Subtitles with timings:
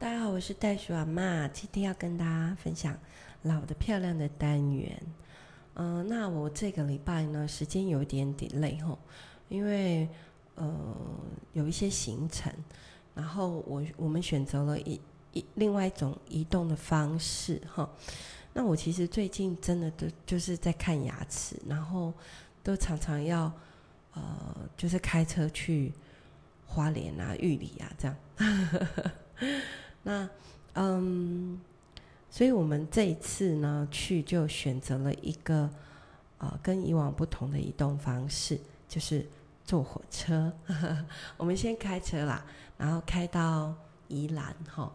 [0.00, 2.98] 大家好，我是袋鼠阿妈，今天要跟大家分享
[3.42, 4.98] 老的漂亮的单元。
[5.74, 8.98] 嗯、那我这个礼拜呢，时间有点 delay 吼，
[9.50, 10.08] 因为
[10.54, 10.96] 呃
[11.52, 12.50] 有一些行程，
[13.14, 14.98] 然后我我们选择了一
[15.34, 17.86] 一另外一种移动的方式哈。
[18.54, 22.10] 那我其实最近真的都就是在看牙齿，然后
[22.62, 23.52] 都常常要
[24.14, 25.92] 呃就是开车去。
[26.72, 28.16] 花莲啊，玉里啊，这样。
[30.02, 30.28] 那
[30.74, 31.60] 嗯，
[32.30, 35.68] 所以我们这一次呢，去就选择了一个
[36.38, 38.58] 呃跟以往不同的移动方式，
[38.88, 39.26] 就是
[39.64, 40.52] 坐火车。
[41.36, 42.44] 我们先开车啦，
[42.78, 43.74] 然后开到
[44.08, 44.90] 宜兰哈。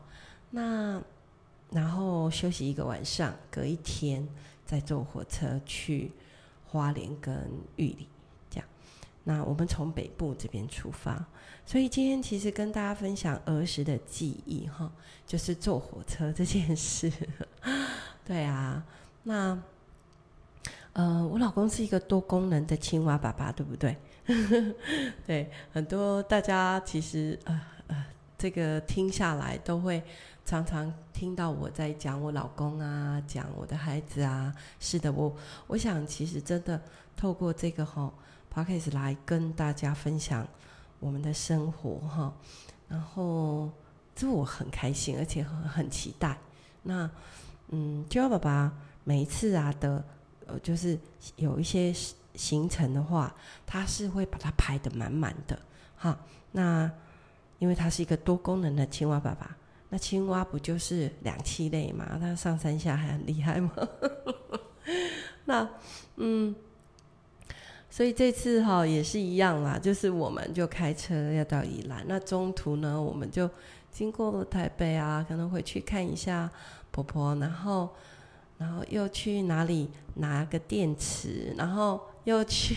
[0.50, 1.02] 那
[1.72, 4.26] 然后休息一个晚上，隔一天
[4.66, 6.12] 再坐火车去
[6.68, 8.08] 花莲跟玉里。
[9.28, 11.26] 那我们从北部这边出发，
[11.66, 14.92] 所以今天其实跟大家分享儿时的记忆哈，
[15.26, 17.12] 就是坐火车这件事。
[18.24, 18.86] 对啊，
[19.24, 19.60] 那
[20.94, 23.98] 呃，我老公是一个多功能的青蛙爸爸，对不对？
[25.26, 28.06] 对，很多大家其实呃呃，
[28.38, 30.04] 这个听下来都会
[30.46, 34.54] 常常听到我在讲我老公啊，讲我的孩子啊。
[34.80, 35.36] 是的，我
[35.66, 36.80] 我想其实真的
[37.18, 38.14] 透过这个哈。
[38.56, 40.48] Podcast 来跟大家分享
[41.02, 42.34] 我们的生活哈，
[42.88, 43.70] 然后
[44.16, 46.38] 这我很开心，而且很很期待。
[46.84, 47.12] 那
[47.68, 48.72] 嗯，就要爸爸
[49.04, 50.02] 每一次啊的
[50.48, 50.98] 呃，就是
[51.36, 51.94] 有一些
[52.36, 55.60] 行程的话，他是会把它排得满满的
[55.98, 56.18] 哈。
[56.54, 56.90] 那
[57.60, 59.58] 因为他是一个多功能的青蛙爸爸，
[59.90, 62.18] 那青蛙不就是两栖类嘛？
[62.22, 63.74] 那上山下还很厉害吗？
[65.44, 65.70] 那
[66.16, 66.56] 嗯。
[67.96, 73.50] 所以这次哈也是一样啦，就是我们就开车要到宜兰，那中途呢，我们就
[73.90, 76.52] 经过了台北啊，可能回去看一下
[76.92, 77.88] 婆婆，然后，
[78.58, 82.76] 然后又去哪里拿个电池，然后又去，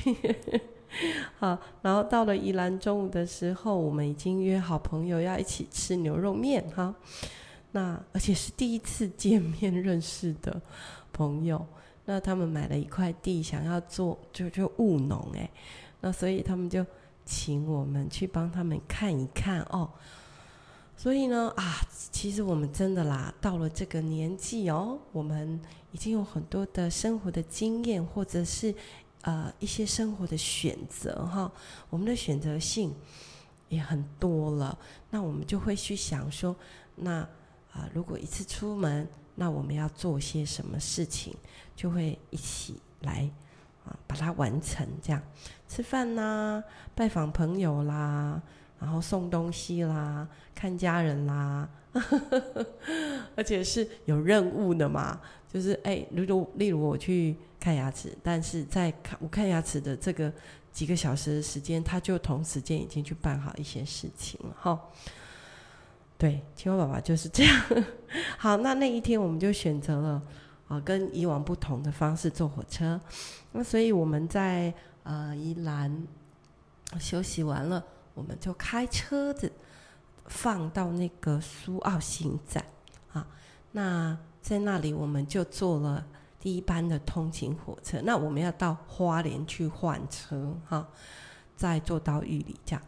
[1.41, 6.95] 好，然后到了宜兰中午的时候，我们已经约好朋友要一起吃牛肉面哈，
[7.73, 10.63] 那而且是第一次见面认识的
[11.13, 11.67] 朋友。
[12.11, 15.51] 那他们买了一块地，想要做就就务农哎，
[16.01, 16.85] 那所以他们就
[17.27, 19.91] 请我们去帮他们看一看哦。
[20.97, 25.61] 所以呢啊，其实我们真的啦，到了这个年纪哦，我们
[25.93, 28.75] 已经有很多的生活的经验，或者是
[29.21, 31.53] 呃一些生活的选择哈，
[31.91, 32.91] 我们的选择性
[33.69, 34.79] 也很多了。
[35.11, 36.57] 那我们就会去想说，
[36.97, 37.17] 那
[37.71, 39.07] 啊，如果一次出门。
[39.39, 41.33] 那我们要做些什么事情，
[41.77, 43.31] 就会一起来
[43.85, 44.85] 啊，把它完成。
[45.01, 45.23] 这样
[45.69, 46.63] 吃饭啦，
[46.95, 48.43] 拜访朋友啦，
[48.81, 51.69] 然后送东西啦，看家人啦，
[53.37, 55.21] 而且是有任务的嘛。
[55.51, 60.31] 就是哎，例如例如我去看牙齿，但是在看我看牙齿的这个
[60.73, 64.79] 几个小时的时间，他就同时间已经去办好一些事情了哈。
[66.19, 67.63] 对，青蛙爸爸就是这样。
[68.37, 70.23] 好，那那一天我们就选择了
[70.67, 73.01] 啊，跟以往不同的方式坐火车。
[73.53, 74.75] 那所以我们在
[75.05, 76.07] 呃宜兰
[76.99, 77.85] 休息完了，
[78.15, 79.53] 我们就开车子
[80.27, 82.65] 放到那个苏澳新站
[83.13, 83.25] 啊。
[83.71, 86.05] 那在那里我们就坐了
[86.41, 88.01] 第一班的通勤火车。
[88.03, 90.89] 那我们要到花莲去换车哈，
[91.55, 92.83] 再坐到玉里这样。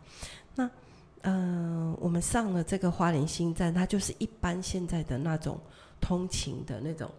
[1.22, 5.60] 嗯、我们上了这个花莲新站，它就是一般现在的那种
[6.00, 7.10] 通勤的那种，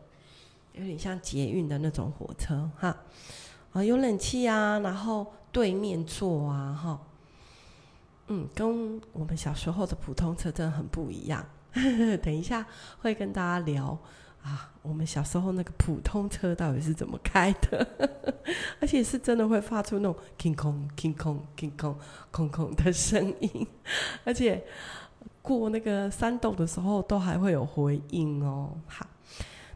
[0.73, 2.97] 有点像捷运的那种火车哈，
[3.73, 7.01] 啊有冷气啊，然后对面坐啊哈，
[8.27, 11.45] 嗯，跟我们小时候的普通车真的很不一样。
[12.21, 12.65] 等一下
[13.01, 13.97] 会跟大家聊。
[14.43, 17.87] 啊，我们小时候那个普通车到底是怎么开的？
[18.81, 21.95] 而且是真的会发出那种 king kong king kong king kong
[22.31, 23.67] 空空的声音，
[24.23, 24.63] 而且
[25.43, 28.75] 过那个山洞的时候都还会有回音哦。
[28.87, 29.05] 好，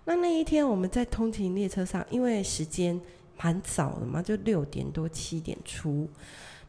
[0.06, 3.00] 那那一天我们在通勤列车上，因为时间
[3.38, 6.10] 蛮早的嘛，就六点多七点出，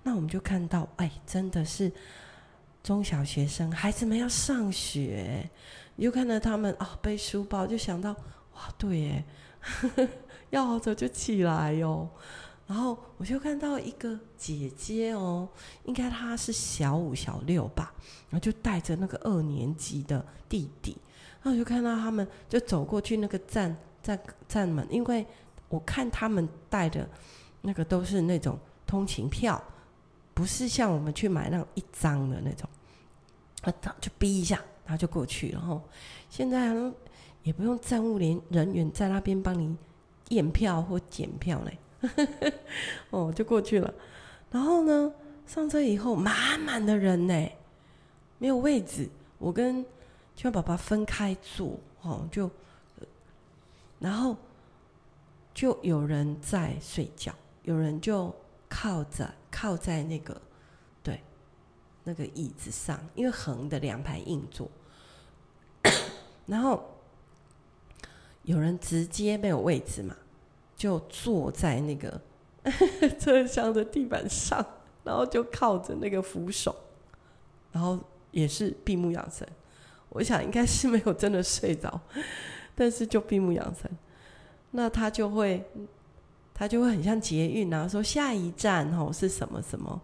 [0.02, 1.90] 那我们就看到，哎，真的是
[2.82, 5.48] 中小学生孩子们要上学。
[5.96, 8.12] 你就看到他们啊、背书包，就想到
[8.54, 9.24] 哇，对耶，
[9.60, 10.08] 呵 呵
[10.50, 12.10] 要好早就起来哟、哦。
[12.66, 15.48] 然后我就看到一个姐姐哦，
[15.84, 17.94] 应该她是小五小六吧，
[18.28, 20.96] 然后就带着那个二年级的弟弟，
[21.42, 25.24] 然后我就看到他们就走过去那个站站站门，因为
[25.68, 27.08] 我看他们带的
[27.62, 29.62] 那个都是那种通勤票，
[30.34, 32.68] 不是像我们去买那种一张的那种，
[33.62, 34.60] 啊，就逼一下。
[34.86, 35.82] 然后就过去了哈。
[36.30, 36.74] 现在
[37.42, 39.76] 也不用站务连人员在那边帮你
[40.30, 41.78] 验票或检票嘞，
[43.10, 43.92] 哦，就过去了。
[44.50, 45.12] 然后呢，
[45.46, 47.48] 上车以后满满的人呢，
[48.38, 49.84] 没有位置，我跟
[50.34, 52.50] 青蛙爸爸分开坐，哦，就，
[53.98, 54.36] 然后
[55.52, 57.32] 就有人在睡觉，
[57.62, 58.34] 有人就
[58.68, 60.40] 靠着靠在那个。
[62.08, 64.70] 那个椅子上，因为横的两排硬座，
[66.46, 66.80] 然后
[68.44, 70.16] 有人直接没有位置嘛，
[70.76, 72.20] 就坐在那个
[73.18, 74.64] 车厢的地板上，
[75.02, 76.74] 然后就靠着那个扶手，
[77.72, 77.98] 然后
[78.30, 79.44] 也是闭目养神。
[80.10, 82.00] 我想应该是没有真的睡着，
[82.76, 83.90] 但是就闭目养神。
[84.70, 85.68] 那他就会，
[86.54, 90.00] 他就会很像捷运啊，说下一站哦是什么什么。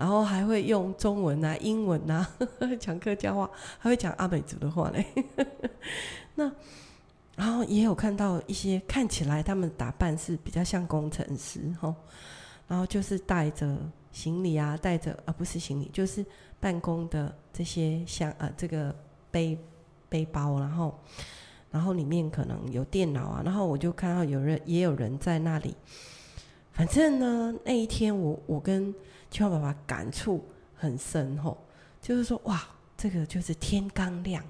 [0.00, 2.26] 然后还会用中文啊、英文啊
[2.80, 5.04] 讲客家话，还会讲阿美族的话嘞。
[6.36, 6.50] 那
[7.36, 11.94] 然后也有看到一些看起来他们打扮是比较像工程师哈，
[12.66, 13.76] 然后就是带着
[14.10, 16.24] 行李啊，带着啊不是行李，就是
[16.58, 18.94] 办公的这些像呃这个
[19.30, 19.58] 背
[20.08, 20.98] 背包，然后
[21.70, 25.76] 然后里面可能有电脑啊，然后我就看到有人也有人在那里。
[26.72, 28.94] 反正呢，那一天我我跟
[29.30, 30.44] 邱爸爸感触
[30.74, 31.56] 很深吼，
[32.02, 32.60] 就是说哇，
[32.96, 34.44] 这个就是天刚亮，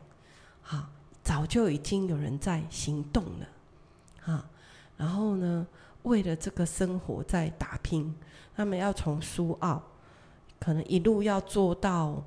[0.62, 0.88] 哈，
[1.23, 3.49] 早就已经有人在行动了，
[4.23, 4.44] 哈，
[4.97, 5.67] 然后呢，
[6.05, 8.15] 为了这个生活在打拼，
[8.56, 9.82] 他们要从苏澳，
[10.59, 12.25] 可能一路要坐到，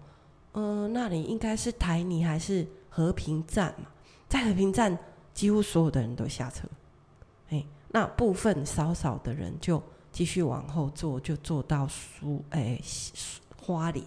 [0.52, 3.88] 嗯、呃，那里应该是台泥还是和平站嘛，
[4.30, 4.96] 在和平站
[5.34, 6.68] 几乎所有的人都下车，
[7.50, 9.82] 哎，那部分少少的人就。
[10.14, 12.80] 继续往后坐，就坐到苏哎
[13.60, 14.06] 花莲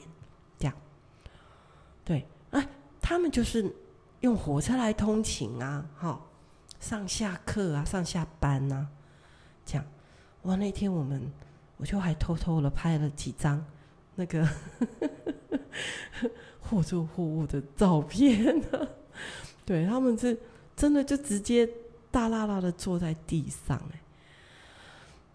[0.57, 0.75] 这样。
[2.05, 2.67] 对，哎，
[3.03, 3.75] 他们就是
[4.21, 6.21] 用火车来通勤啊，哈，
[6.79, 8.87] 上下课啊，上下班啊，
[9.65, 9.85] 这样。
[10.43, 11.21] 哇，那天我们
[11.77, 13.63] 我就还偷偷的拍了几张
[14.15, 14.49] 那个
[16.61, 18.89] 货车货物的照片呢。
[19.65, 20.39] 对，他们是
[20.77, 21.69] 真的就直接
[22.13, 24.01] 大剌剌的坐在地上，哎。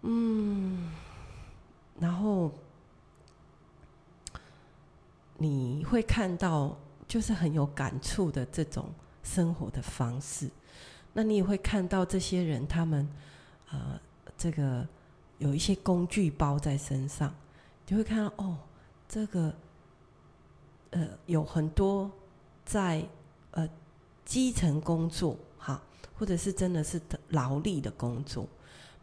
[0.02, 0.90] 嗯，
[1.98, 2.50] 然后
[5.38, 6.76] 你会看到，
[7.06, 10.50] 就是很有感触的这种生活的方式。
[11.12, 13.08] 那你也会看到这些人，他们
[13.70, 14.00] 呃，
[14.36, 14.86] 这个
[15.38, 17.32] 有一些工具包在身上，
[17.86, 18.56] 你会看到哦，
[19.08, 19.54] 这个
[20.90, 22.10] 呃，有很多
[22.64, 23.06] 在
[23.50, 23.68] 呃
[24.24, 25.80] 基层工作哈，
[26.18, 28.48] 或者是真的是劳力的工作。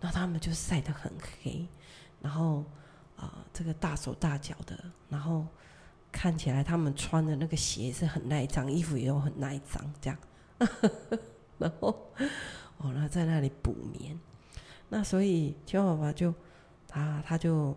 [0.01, 1.12] 那他们就晒得很
[1.44, 1.68] 黑，
[2.22, 2.63] 然后
[3.18, 4.80] 啊、这个大手大脚的，
[5.10, 5.46] 然后
[6.10, 10.18] 看起来他们穿的那个鞋是很耐脏，衣服也有很耐脏，这样。
[11.60, 11.90] 然后
[12.78, 14.18] 哦，那在那里补眠，
[14.88, 16.34] 那所以青蛙爸爸就
[16.88, 17.75] 他他就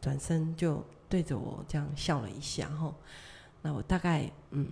[0.00, 2.94] 转身就对着我这样笑了一下，吼。
[3.62, 4.70] 那我大概嗯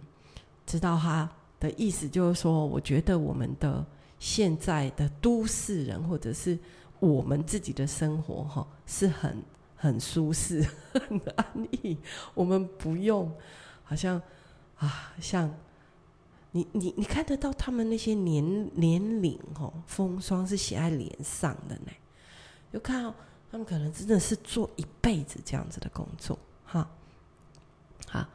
[0.65, 3.85] 知道他的意思，就是说，我觉得我们的
[4.21, 6.57] 现在的都市人或者是。
[7.01, 9.43] 我们自己的生活哈是很
[9.77, 11.99] 很舒适、 很安逸，
[12.33, 13.31] 我们不用
[13.83, 14.21] 好像
[14.79, 15.55] 啊，像
[16.53, 21.93] 你你你看得到他们那些年年龄哈风霜是写在脸上的呢，
[22.73, 23.15] 就看到
[23.51, 26.89] 他们可能真的是做一辈子这样子的工作哈，
[28.07, 28.27] 好，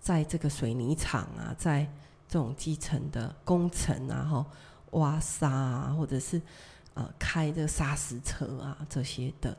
[0.00, 1.90] 在这个水泥厂啊，在
[2.28, 4.46] 这种基层的工程啊，哈，
[4.90, 6.42] 挖沙啊，或者是。
[6.94, 9.56] 呃，开这砂石车啊，这些的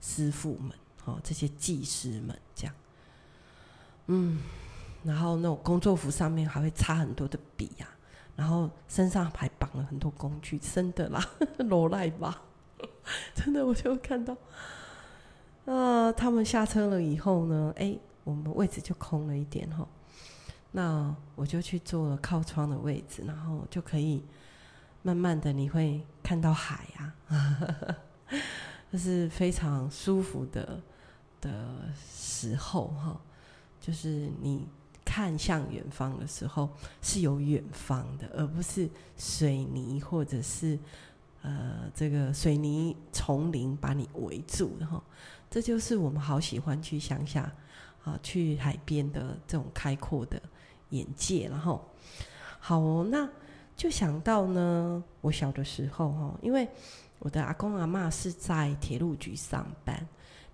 [0.00, 2.74] 师傅们，哦，这些技师们，这样，
[4.06, 4.40] 嗯，
[5.04, 7.96] 然后那种工作服上面还会插很多的笔呀、啊，
[8.34, 11.24] 然后身上还绑了很多工具，真的啦，
[11.58, 12.42] 罗赖吧，
[13.32, 14.34] 真的，我就看到，
[15.64, 19.86] 啊、呃，他们下车了以后呢，哎，我们位置就空了一点哈，
[20.72, 24.22] 那我就去坐了靠窗的位置，然后就可以。
[25.02, 27.14] 慢慢的，你会看到海啊，
[28.92, 30.80] 这是非常舒服的
[31.40, 31.50] 的
[32.14, 33.20] 时候哈。
[33.80, 34.64] 就是你
[35.04, 40.78] 看向远方的时候，是有远方的，而不是水泥或者是
[41.42, 45.02] 呃这个水泥丛林把你围住的哈。
[45.50, 47.52] 这就是我们好喜欢去乡下
[48.04, 50.40] 啊，去海边的这种开阔的
[50.90, 51.84] 眼界，然后
[52.60, 53.28] 好，那。
[53.82, 56.68] 就想到呢，我小的时候哈，因为
[57.18, 60.06] 我的阿公阿嬷是在铁路局上班，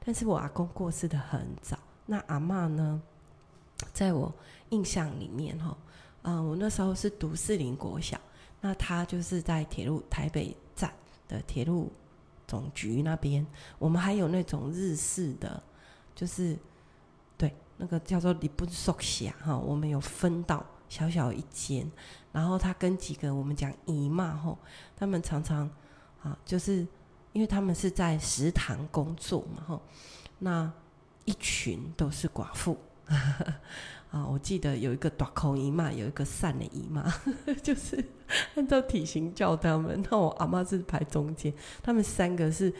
[0.02, 3.02] 但是我阿公过世的很早，那阿嬷呢，
[3.92, 4.34] 在我
[4.70, 5.76] 印象里面哈，
[6.22, 8.18] 嗯，我那时候是读四林国小，
[8.62, 10.90] 那他就是在铁路台北站
[11.28, 11.92] 的铁路
[12.46, 13.46] 总局那边。
[13.78, 15.62] 我们还有那种日式的，
[16.14, 16.56] 就是
[17.36, 21.90] 对那个叫做里本宿舍哈，我们有分到小小一间，
[22.32, 24.58] 然后他跟几个我们讲姨妈吼，
[24.96, 25.68] 他们常常
[26.22, 26.86] 啊，就是
[27.32, 29.82] 因为他们是在食堂工作嘛吼，
[30.38, 30.72] 那
[31.24, 32.78] 一群都是寡妇。
[34.10, 37.04] 啊，我记得有一个大口姨妈，有一个散的姨妈，
[37.62, 38.02] 就是
[38.54, 40.02] 按照体型叫他们。
[40.10, 41.52] 那我阿妈是排中间，
[41.82, 42.72] 他们三个是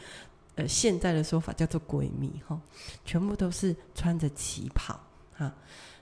[0.54, 2.58] 呃现在的说法叫做闺蜜哈，
[3.04, 4.98] 全部都是穿着旗袍
[5.34, 5.52] 哈。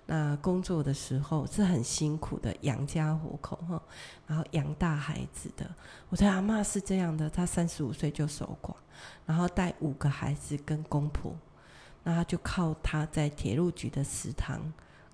[0.07, 3.83] 那工作的时候是很辛苦的，养家糊口哈，
[4.27, 5.69] 然后养大孩子的。
[6.09, 8.75] 我的阿妈是这样的，她三十五岁就守寡，
[9.27, 11.37] 然后带五个孩子跟公婆，
[12.03, 14.61] 那她就靠她在铁路局的食堂。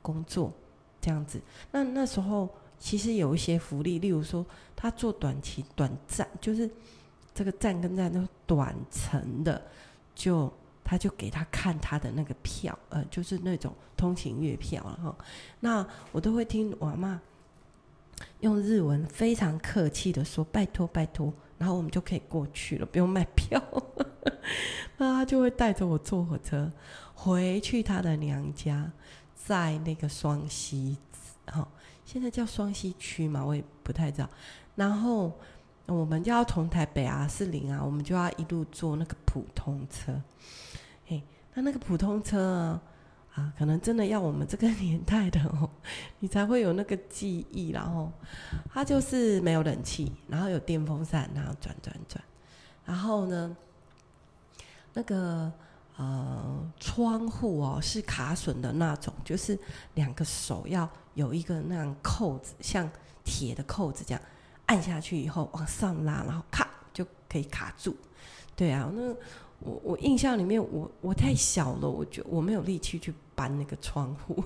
[0.04, 0.52] 工作
[1.00, 4.44] 这样子，那那时候其实有一些福利，例如说
[4.74, 6.68] 他做短期短暂，就是
[7.32, 9.62] 这个站跟站都短程的，
[10.12, 10.52] 就
[10.92, 15.16] 他就给他看他的那个票，呃，就是那种通勤月票了哈。
[15.60, 17.18] 那我都会听我妈
[18.40, 23.58] 用日文非常客气的说：“拜托拜托。”然后我们就可以过去了，不用卖票。
[24.98, 26.70] 那他就会带着我坐火车
[27.14, 28.92] 回去他的娘家。
[29.34, 30.98] 在那个双溪，
[31.46, 31.66] 哈，
[32.04, 34.28] 现在叫双溪区嘛，我也不太知道。
[34.74, 35.32] 然后
[35.86, 40.20] 我们就要从台北啊、士林啊，我们就要一路坐那个普通车。
[41.06, 41.22] 嘿，
[41.54, 42.82] 那那个普通车啊，
[43.34, 45.68] 啊，可能真的要我们这个年代的哦，
[46.20, 47.70] 你才会有那个记忆。
[47.70, 48.10] 然后
[48.72, 52.22] 它就是没有冷气，然后有电风扇，然后转转转。
[52.84, 53.56] 然后呢，
[54.94, 55.52] 那个。
[55.98, 59.56] 呃，窗户哦是卡榫的那种，就是
[59.94, 62.90] 两个手要有一个那样扣子，像
[63.22, 64.22] 铁的扣子这样
[64.64, 67.94] 按下去以后往上拉，然后咔就可以卡住。
[68.56, 69.14] 对啊，那
[69.64, 74.42] 我我印象里面，我我太小了，我觉得我没有力气去搬那个窗户，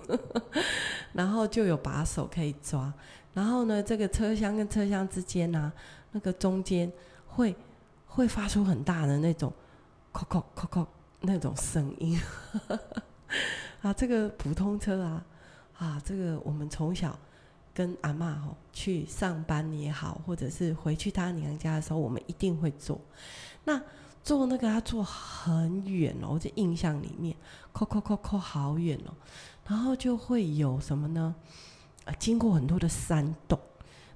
[1.12, 2.92] 然后就有把手可以抓。
[3.34, 5.72] 然后呢，这个车厢跟车厢之间呢、
[6.12, 6.90] 那个中间
[7.26, 7.54] 会
[8.06, 9.52] 会发出很大的那种
[10.12, 10.86] “叩叩叩叩”。
[11.22, 12.20] 那种声音
[13.80, 15.24] 啊，这个普通车啊，
[15.78, 17.18] 啊，这个我们从小
[17.74, 23.00] 跟阿嬷吼去上班也好，或者是回去她娘家的时候，我们一定会坐。
[23.64, 23.80] 那
[24.26, 27.36] 坐那个要坐很远哦，我这印象里面，
[27.72, 29.14] 扣扣扣扣好远哦，
[29.68, 31.32] 然后就会有什么呢？
[32.04, 33.56] 啊，经过很多的山洞。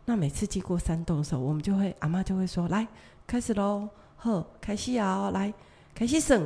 [0.07, 2.89] 那每次经过山洞的时候，我们就会阿妈就会说：“来，
[3.25, 5.55] 开始喽，好，开始啊，来，
[5.95, 6.43] 开始算。”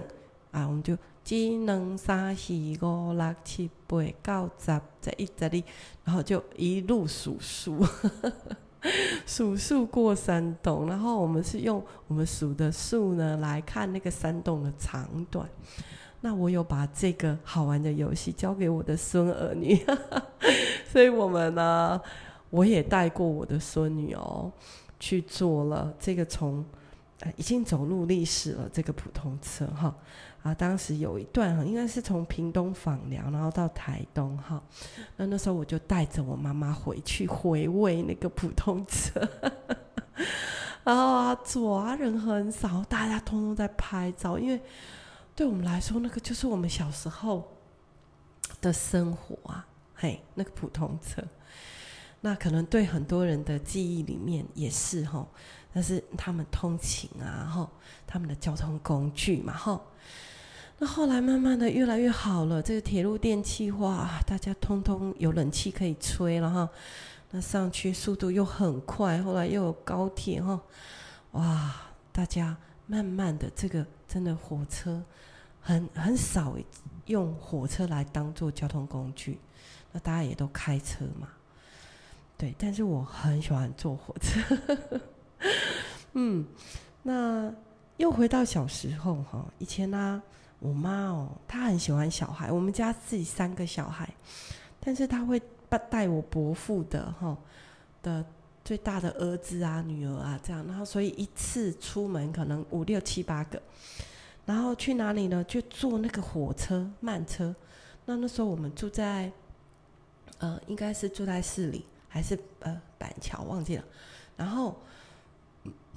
[0.52, 0.94] 啊，我们就
[1.26, 5.62] 一、二、三、四、五、六、七、八、九、十、十一、十二，
[6.04, 7.82] 然后就一路数数，
[9.26, 10.86] 数数过山洞。
[10.86, 15.48] 然后我们是用我们数的数呢来看那个山洞的长短。
[16.20, 19.78] 那我有把这个好玩的游戏交给我的孙儿女，
[20.90, 22.00] 所以我们呢，
[22.50, 24.50] 我也带过我的孙女哦
[24.98, 26.64] 去做了这个从。
[27.36, 29.94] 已经走入历史了，这个普通车哈
[30.44, 34.62] 啊，当时有一段哈，应该是从屏东访寮，然后到台东哈。
[35.16, 39.26] 那那时候我就带着我妈妈回去回味那个普通车，
[40.84, 44.60] 然后啊，坐啊人很少，大家通通在拍照，因为
[45.34, 47.50] 对我们来说，那个就是我们小时候
[48.60, 51.24] 的生活啊，嘿，那个普通车。
[52.20, 55.26] 那可能对很多人的记忆里面也是哈，
[55.72, 57.70] 但是他们通勤啊，哈，
[58.06, 59.80] 他们的交通工具嘛，哈。
[60.78, 66.68] 那后来慢慢的越来越好了，这个铁路电气化，大家通通有冷气可以吹了哈。
[67.30, 70.60] 那上去速度又很快，后来又有高铁哈，
[71.32, 71.74] 哇，
[72.12, 75.02] 大家慢慢的这个真的火车
[75.60, 76.56] 很很少
[77.06, 79.38] 用火车来当做交通工具，
[79.92, 81.28] 那大家也都开车嘛。
[82.36, 85.00] 对，但是我很喜欢坐火车。
[86.14, 86.44] 嗯，
[87.02, 87.52] 那
[87.96, 90.22] 又回到小时候哈，以前呢、
[90.64, 94.08] 我妈哦，她很喜欢小孩，我们家自己三个小孩，
[94.80, 95.40] 但是她会
[95.90, 97.36] 带我伯父的哈
[98.02, 98.24] 的
[98.64, 103.60] 最大的儿子啊、女儿啊这样，然后所以一次出门可能五六七八个，
[104.46, 105.44] 然后去哪里呢？
[105.44, 107.54] 就坐那个火车慢车。
[108.06, 109.30] 那那时候我们住在，
[110.38, 111.84] 呃，应该是住在市里。
[112.06, 113.84] 还是呃板桥忘记了，
[114.36, 114.80] 然后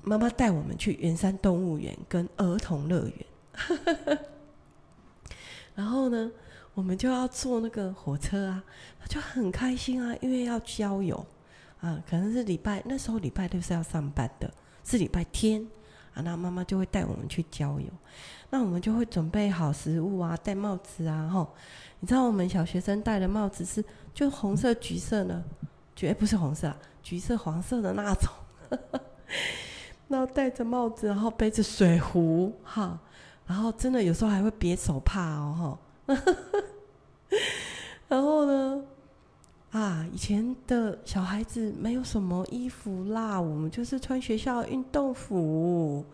[0.02, 4.20] 妈妈带我们去圆山动物园跟儿童乐园，
[5.78, 6.30] 然后呢，
[6.74, 8.64] 我们就要坐那个火车啊，
[9.00, 11.26] 他就很开心啊，因为要郊游。
[11.80, 14.52] 啊，可能是礼拜那时候礼拜六是要上班的，
[14.84, 15.64] 是礼拜天
[16.16, 17.86] 啊，那妈妈就会带我们去郊游，
[18.50, 21.54] 那我们就会准备好食物啊，戴帽子啊，吼，
[22.00, 25.44] 你知道我们小学生戴的帽子是就红色、橘色呢，
[25.96, 28.34] 绝不是红色，啊橘色、黄色的那种，
[30.10, 33.00] 然后戴着帽子，然后背着水壶，哈，
[33.48, 36.16] 然后真的有时候还会别手帕哦，哈。
[38.08, 38.84] 然后呢，
[39.72, 46.06] 啊，以前的小孩子没有什么衣服啦，我们就是穿学校运动服，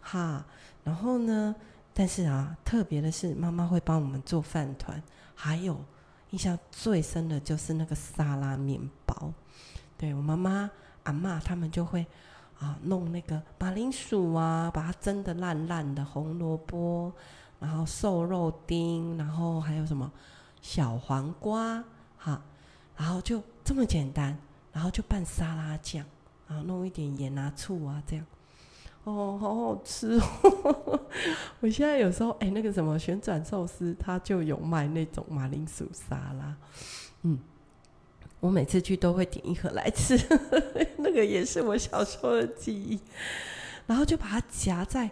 [0.00, 0.46] 哈。
[0.84, 1.54] 然后呢，
[1.92, 5.02] 但是啊，特别的是，妈妈会帮我们做饭团，
[5.34, 5.82] 还有
[6.30, 9.32] 印象最深的就是那个沙拉面包。
[9.96, 10.70] 对，我妈妈、
[11.04, 12.06] 阿妈他们就会
[12.64, 17.12] 啊弄那个马铃薯啊，把它蒸得烂烂的红萝卜。
[17.60, 20.12] 然后瘦肉丁，然后还有什么
[20.60, 21.82] 小黄瓜，
[22.18, 22.42] 哈，
[22.94, 24.36] 然后就这么简单，
[24.70, 26.04] 然后就拌沙拉酱，
[26.46, 28.26] 然后弄一点盐啊、醋啊，这样，
[29.04, 31.00] 哦，好好吃哦！
[31.60, 36.54] 我现在有时候，哎，那个什么旋转寿司，它就有卖那种马铃薯沙拉，
[37.22, 37.38] 嗯，
[38.40, 40.18] 我每次去都会点一盒来吃，
[40.98, 43.00] 那个也是我小时候的记忆，
[43.86, 45.10] 然后就把它夹在。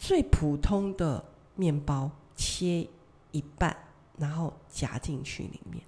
[0.00, 1.22] 最普通的
[1.56, 2.86] 面包切
[3.32, 3.76] 一半，
[4.16, 5.82] 然后夹进去里面，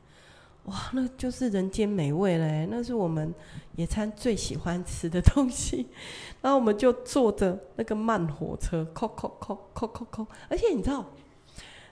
[0.65, 2.67] 哇，那就是人间美味嘞！
[2.69, 3.33] 那是我们
[3.77, 5.87] 野餐最喜欢吃的东西。
[6.43, 11.07] 然后我们就坐着那个慢火车，扣扣扣扣扣扣，而且你知道，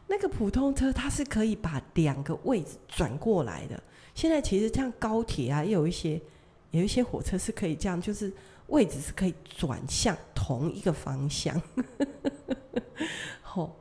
[0.08, 3.80] 那个普通车它是可以把两个位置转过来的。
[4.14, 6.20] 现在其实像高铁啊，也有一些
[6.72, 8.32] 有一些火车是可以这样，就是。
[8.68, 11.58] 位置是可以转向同一个方向，
[13.40, 13.74] 吼，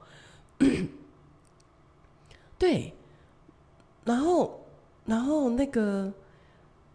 [2.57, 2.93] 对，
[4.05, 4.65] 然后，
[5.03, 6.09] 然后那个，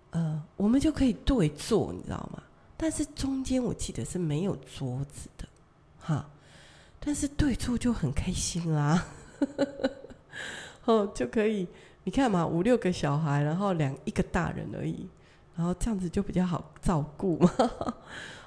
[0.09, 2.43] 呃，我们就可以对坐，你知道吗？
[2.79, 5.47] 但是中间我记得是没有桌子的，
[6.01, 6.27] 哈，
[6.99, 9.05] 但是对坐就很开心啦，
[10.87, 11.67] 哦，就可以，
[12.05, 15.09] 你看嘛，五六个小孩，然后两一个大人而已。
[15.55, 17.51] 然后这样子就比较好照顾嘛，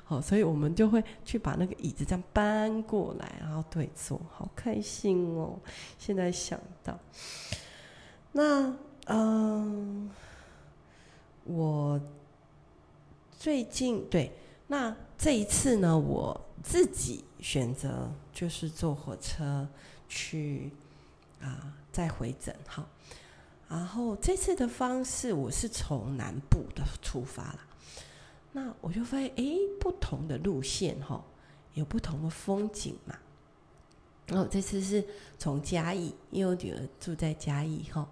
[0.06, 5.56] 好， 所以我们就会去把那个椅子这样搬过来，然后对坐，好开心哦！
[6.00, 6.98] 现在想到，
[8.32, 10.10] 那嗯，
[11.44, 12.02] 我
[13.38, 14.32] 最近对，
[14.66, 19.68] 那这一次呢，我自己选择就是坐火车
[20.10, 20.72] 去
[21.46, 22.88] 啊，再回诊，好。
[23.70, 27.60] 然后这次的方式，我是从南部的出发了。
[28.52, 29.44] 那我就发现，哎，
[29.80, 31.24] 不同的路线哈，
[31.74, 33.16] 有不同的风景嘛。
[34.28, 35.06] 然后这次是
[35.38, 38.08] 从嘉义，因为我女儿住在嘉义哈。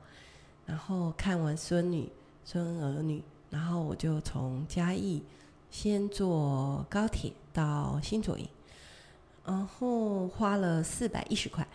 [0.65, 2.11] 然后看完孙女、
[2.45, 5.23] 孙儿女，然后我就从嘉义
[5.69, 8.47] 先坐高铁到新左营，
[9.45, 11.67] 然后花了四百一十块，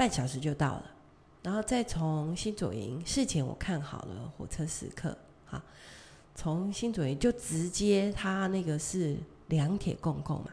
[0.00, 0.84] 半小时就到了。
[1.42, 5.60] 然后再从新左营，事前我看好了火车时刻，好，
[6.34, 10.46] 从新左营就直接，他那个是两铁共构嘛，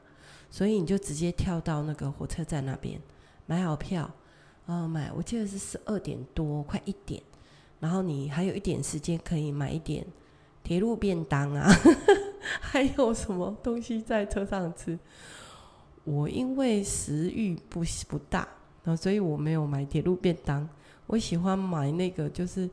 [0.52, 3.00] 所以你就直接跳到那个火车站那边，
[3.46, 4.14] 买好票，
[4.66, 7.24] 啊买，我记得是十二点多，快一点，
[7.80, 10.06] 然后你还有一点时间可以买一点
[10.62, 11.72] 铁路便当啊，
[12.60, 15.00] 还有什么东西在车上吃。
[16.04, 18.46] 我因为食欲不不大，
[18.88, 20.66] 然后所以我没有买铁路便当。
[21.08, 22.70] 我喜欢买那个，就是，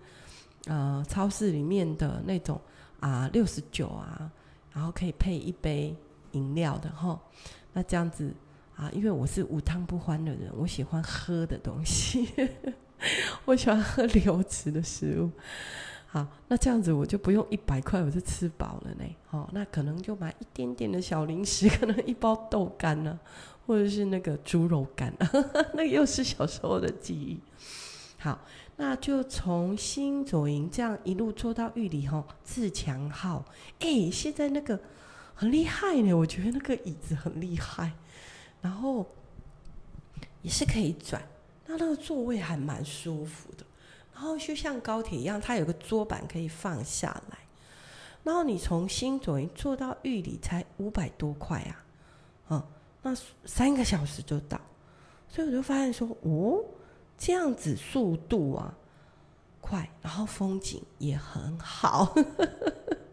[0.67, 2.61] 呃，超市里面的那种
[3.01, 4.31] 啊，六十九啊，
[4.73, 5.93] 然后可以配一杯
[6.31, 7.21] 饮料的哈。
[7.73, 8.33] 那这样子
[8.77, 12.29] 啊，因为我是无汤不欢的人，我喜欢喝的东西，
[13.45, 15.29] 我喜欢喝流质的食物。
[16.15, 19.05] 好，那这样子我就不用一百块，我就吃饱了呢。
[19.33, 23.19] 哦，那可能就买一点点的小零食，可能一包豆干呢，
[23.67, 25.13] 或者是那个猪肉干，
[25.75, 27.41] 那又是小时候的记忆。
[28.17, 28.39] 好，
[28.77, 33.45] 那就从新左营这样一路坐到玉里吼，自强号。
[33.81, 34.79] 哎、现在那个
[35.35, 37.91] 很厉害呢，我觉得那个椅子很厉害，
[38.63, 39.05] 然后
[40.43, 41.21] 也是可以转，
[41.67, 43.67] 那那个座位还蛮舒服的。
[44.15, 47.39] 然后就像高铁一样，它有个桌板可以放下来。
[48.23, 51.85] 然后你从新左营坐到玉里才五百多块啊，
[52.51, 52.63] 嗯，
[53.03, 54.61] 那三个小时就到，
[55.29, 56.65] 所以我就发现说，哦。
[57.17, 58.75] 这样子速度啊
[59.61, 62.13] 快，然后风景也很好。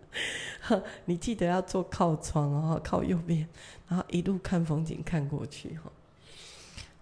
[1.06, 3.48] 你记得要坐靠窗哦，靠右边，
[3.88, 5.92] 然后一路看风景看过去哈。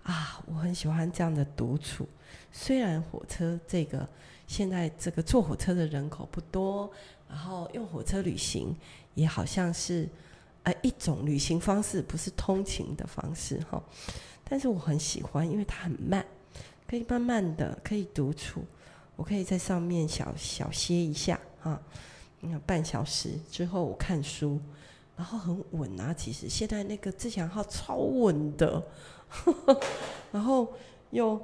[0.09, 2.09] 啊，我很喜欢这样的独处。
[2.51, 4.09] 虽然火车这个
[4.47, 6.91] 现在这个坐火车的人口不多，
[7.29, 8.75] 然后用火车旅行
[9.13, 10.09] 也好像是
[10.63, 13.79] 呃一种旅行方式，不是通勤的方式哈。
[14.43, 16.25] 但是我很喜欢，因为它很慢，
[16.87, 18.65] 可以慢慢的可以独处，
[19.15, 21.79] 我可以在上面小小歇一下啊，
[22.65, 24.59] 半小时之后我看书，
[25.15, 26.11] 然后很稳啊。
[26.11, 28.83] 其实现在那个自强号超稳的。
[30.31, 30.73] 然后
[31.11, 31.39] 又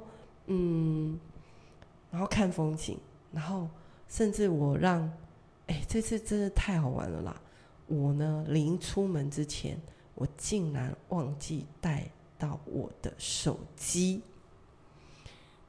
[0.46, 1.18] 嗯，
[2.10, 2.98] 然后看风景，
[3.32, 3.68] 然后
[4.08, 5.10] 甚至我让，
[5.66, 7.40] 哎，这次真的太好玩了啦！
[7.86, 9.80] 我呢，临出门之前，
[10.14, 14.22] 我竟然忘记带到我的手机。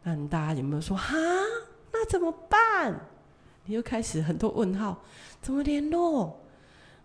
[0.04, 1.16] 那大家有没有说哈？
[1.92, 3.00] 那怎么办？
[3.66, 5.04] 你又开始很多问号，
[5.42, 6.40] 怎么联络？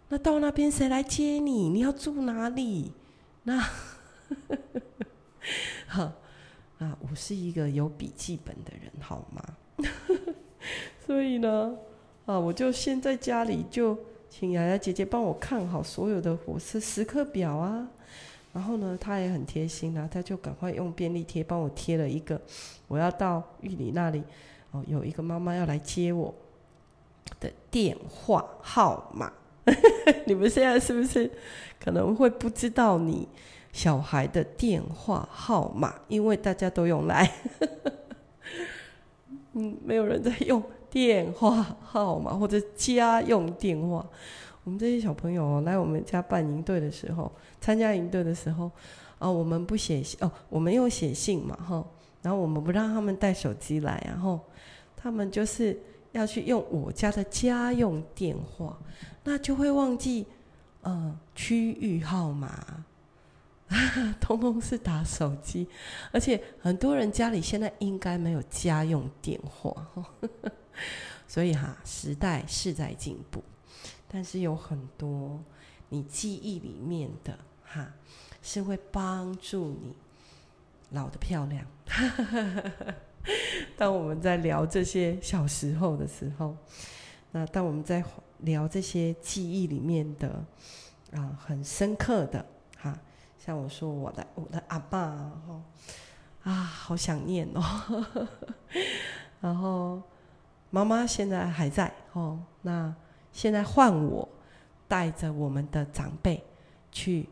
[0.09, 1.69] 那到那边谁来接你？
[1.71, 2.93] 你要住哪里？
[3.45, 3.63] 那？
[5.87, 6.13] 哈
[6.79, 6.97] 啊！
[7.01, 9.43] 我是一个有笔记本的人，好吗？
[11.05, 11.75] 所以呢，
[12.27, 13.99] 啊，我就先在家里就
[14.31, 17.89] 请雅雅姐姐帮我看好所有的火车时刻表啊。
[18.53, 22.41] 然后呢，她也很贴心啊，她就赶快用便利贴帮我贴了一个，
[22.87, 24.23] 我要到玉里那里
[24.73, 26.35] 哦，有一个妈妈要来接我
[27.41, 29.33] 的电话号码。
[30.27, 31.31] 你们现在是不是
[31.79, 33.29] 可能会不知道你？
[33.73, 37.33] 小孩的电话号码，因为大家都用来，
[39.55, 44.07] 嗯，没有人在用电话号码或者家用电话。
[44.65, 48.71] 我们这些小朋友来我们家办营队的时候，参加营队的时候，
[49.19, 51.85] 啊，我们不写信哦，我们用写信嘛，哈，
[52.21, 54.39] 然后我们不让他们带手机来，然后
[54.95, 55.81] 他们就是
[56.13, 58.79] 要去用我家的家用电话，
[59.25, 60.27] 那就会忘记，
[60.83, 62.85] 呃，区域号码。
[64.21, 65.67] 通通是打手机，
[66.11, 69.89] 而且很多人家里现在应该没有家用电话，
[71.27, 73.43] 所以哈，时代是在进步，
[74.09, 75.43] 但是有很多
[75.89, 77.93] 你记忆里面的哈，
[78.43, 79.95] 是会帮助你
[80.91, 81.67] 老的漂亮。
[83.77, 86.57] 当我们在聊这些小时候的时候，
[87.31, 88.05] 那当我们在
[88.39, 90.45] 聊这些记忆里面的
[91.13, 92.45] 啊，很深刻的。
[93.45, 95.01] 像我说我的我的阿爸
[95.49, 95.63] 哦，
[96.45, 98.07] 啊，好想念哦。
[99.41, 100.01] 然后
[100.71, 102.95] 妈妈现在还在哦，那
[103.33, 104.29] 现在换我
[104.87, 106.41] 带着我们的长辈
[106.93, 107.29] 去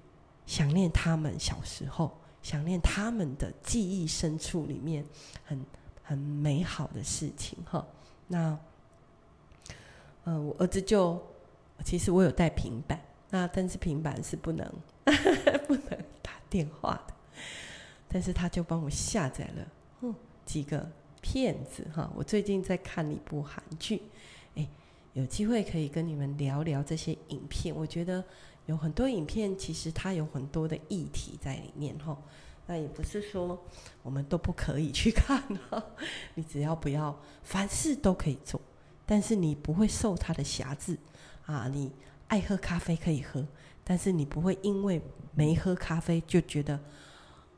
[0.47, 2.11] 想念他们小时候，
[2.43, 5.05] 想念他们的记忆深处里面
[5.45, 5.65] 很
[6.03, 7.87] 很美好的事情哈。
[8.27, 8.59] 那
[10.25, 11.21] 嗯、我儿子就
[11.85, 14.71] 其实我有带平板，那但是平板是不能。
[15.67, 17.15] 不能打电话的，
[18.09, 19.69] 但是他就帮我下载了，
[20.03, 20.15] 嗯，
[20.45, 20.89] 几个
[21.21, 22.11] 片子哈。
[22.15, 24.03] 我最近在看一部韩剧，
[24.55, 24.69] 哎，
[25.15, 27.75] 有机会可以跟你们聊聊这些影片。
[27.75, 28.23] 我觉得
[28.67, 32.17] 有很多影片，其实它有很多的议题在里面哈。
[32.67, 33.61] 那也不是说
[34.03, 35.83] 我们都不可以去看哈，
[36.35, 38.61] 你只要不要凡事都可以做，
[39.07, 40.97] 但是你不会受它的辖制
[41.47, 41.69] 啊。
[41.73, 41.91] 你
[42.31, 43.47] 爱喝咖啡可以喝。
[43.83, 45.03] 但是你不会因为
[45.35, 46.79] 没喝咖啡就觉得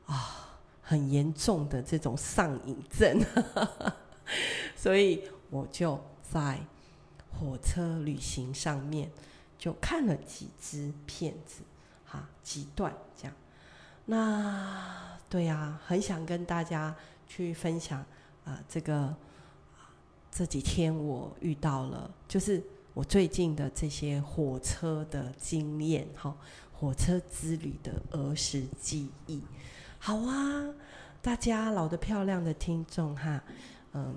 [0.07, 3.23] 啊很严重的这种上瘾症，
[4.75, 6.59] 所以我就在
[7.29, 9.11] 火车旅行上面
[9.59, 11.61] 就看了几支片子，
[12.03, 13.33] 哈，几段这样。
[14.05, 16.95] 那对呀，很想跟大家
[17.27, 18.03] 去分享
[18.43, 19.15] 啊，这个
[20.31, 22.63] 这几天我遇到了，就是。
[22.93, 26.35] 我最近的这些火车的经验，哈，
[26.71, 29.41] 火车之旅的儿时记忆，
[29.97, 30.73] 好啊！
[31.21, 33.41] 大家老得漂亮的听众哈，
[33.93, 34.15] 嗯，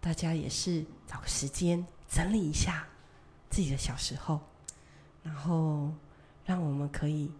[0.00, 2.86] 大家也是找个时间整理一下
[3.50, 4.40] 自己的小时候，
[5.22, 5.92] 然后
[6.46, 7.30] 让我们可以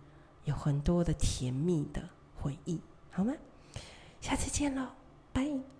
[0.44, 2.02] 有很多的甜蜜的
[2.36, 2.78] 回忆，
[3.10, 3.32] 好吗？
[4.20, 4.88] 下次见喽，
[5.32, 5.79] 拜。